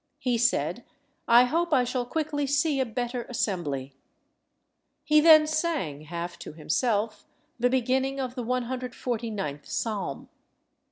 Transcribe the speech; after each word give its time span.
He 0.17 0.39
said, 0.39 0.83
"I 1.27 1.43
hope 1.43 1.71
I 1.71 1.83
shall 1.83 2.07
quickly 2.07 2.47
see 2.47 2.79
a 2.79 2.87
better 2.87 3.27
assembly." 3.29 3.93
He 5.03 5.21
then 5.21 5.45
sang, 5.45 6.01
half 6.05 6.39
to 6.39 6.53
himself, 6.53 7.27
the 7.59 7.69
beginning 7.69 8.19
of 8.19 8.33
the 8.33 8.43
149th 8.43 9.67
Psalm. 9.67 10.27